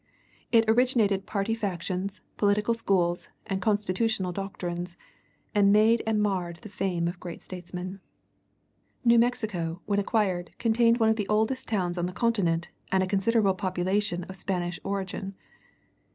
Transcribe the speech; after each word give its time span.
It 0.51 0.65
originated 0.67 1.27
party 1.27 1.53
factions, 1.53 2.21
political 2.35 2.73
schools, 2.73 3.29
and 3.45 3.61
constitutional 3.61 4.31
doctrines, 4.31 4.97
and 5.53 5.71
made 5.71 6.01
and 6.07 6.19
marred 6.19 6.55
the 6.63 6.69
fame 6.69 7.07
of 7.07 7.19
great 7.19 7.43
statesmen. 7.43 7.99
New 9.05 9.19
Mexico, 9.19 9.79
when 9.85 9.99
acquired, 9.99 10.57
contained 10.57 10.97
one 10.99 11.09
of 11.09 11.17
the 11.17 11.27
oldest 11.27 11.67
towns 11.67 11.99
on 11.99 12.07
the 12.07 12.13
continent, 12.13 12.69
and 12.91 13.03
a 13.03 13.05
considerable 13.05 13.53
population 13.53 14.23
of 14.23 14.35
Spanish 14.35 14.79
origin. 14.83 15.35